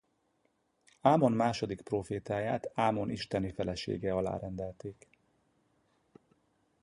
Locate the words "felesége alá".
3.51-4.37